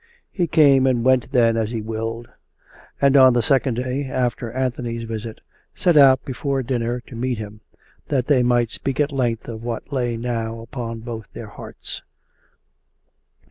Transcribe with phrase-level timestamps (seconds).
[0.31, 2.27] He came and went then as he willed;
[2.99, 5.41] and on the second day, after Anthony's visit,
[5.75, 7.61] set out before dinner to meet him,
[8.07, 12.01] that they might speak at length of what lay now upon both their hearts.